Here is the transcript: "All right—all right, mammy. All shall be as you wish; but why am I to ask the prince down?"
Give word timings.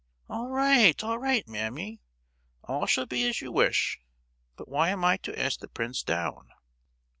"All 0.27 0.47
right—all 0.49 1.19
right, 1.19 1.47
mammy. 1.47 2.01
All 2.63 2.87
shall 2.87 3.05
be 3.05 3.23
as 3.27 3.39
you 3.39 3.51
wish; 3.51 3.99
but 4.55 4.67
why 4.67 4.89
am 4.89 5.05
I 5.05 5.17
to 5.17 5.39
ask 5.39 5.59
the 5.59 5.67
prince 5.67 6.01
down?" 6.01 6.49